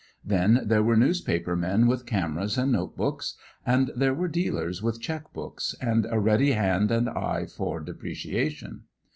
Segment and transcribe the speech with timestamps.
[0.25, 3.35] Then there were newspaper men with cameras and note books;
[3.67, 8.85] and there were dealers with cheque books, and a ready hand and eye for deprecation.